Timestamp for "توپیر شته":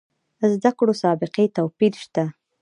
1.55-2.23